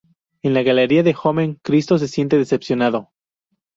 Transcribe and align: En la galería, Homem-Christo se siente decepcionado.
En 0.41 0.55
la 0.55 0.63
galería, 0.63 1.03
Homem-Christo 1.03 1.99
se 1.99 2.07
siente 2.07 2.35
decepcionado. 2.35 3.11